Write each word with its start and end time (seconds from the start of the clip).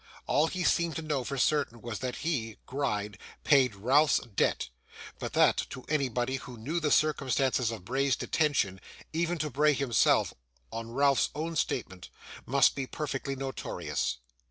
All 0.25 0.47
he 0.47 0.63
seemed 0.63 0.95
to 0.95 1.03
know, 1.03 1.23
for 1.23 1.37
certain, 1.37 1.79
was, 1.79 1.99
that 1.99 2.15
he, 2.25 2.57
Gride, 2.65 3.19
paid 3.43 3.75
Ralph's 3.75 4.19
debt; 4.35 4.69
but 5.19 5.33
that, 5.33 5.67
to 5.69 5.83
anybody 5.87 6.37
who 6.37 6.57
knew 6.57 6.79
the 6.79 6.89
circumstances 6.89 7.69
of 7.69 7.85
Bray's 7.85 8.15
detention 8.15 8.81
even 9.13 9.37
to 9.37 9.51
Bray 9.51 9.73
himself, 9.73 10.33
on 10.71 10.89
Ralph's 10.89 11.29
own 11.35 11.55
statement 11.55 12.09
must 12.47 12.73
be 12.73 12.87
perfectly 12.87 13.35
notorious. 13.35 14.17